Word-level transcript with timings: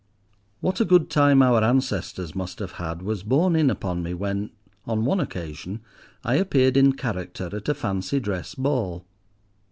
What 0.61 0.81
a 0.81 0.83
good 0.83 1.11
time 1.11 1.43
our 1.43 1.63
ancestors 1.63 2.33
must 2.33 2.57
have 2.57 2.71
had 2.81 3.03
was 3.03 3.21
borne 3.21 3.55
in 3.55 3.69
upon 3.69 4.01
me 4.01 4.15
when, 4.15 4.49
on 4.87 5.05
one 5.05 5.19
occasion, 5.19 5.81
I 6.23 6.37
appeared 6.37 6.75
in 6.75 6.93
character 6.93 7.51
at 7.55 7.69
a 7.69 7.75
fancy 7.75 8.19
dress 8.19 8.55
ball. 8.55 9.05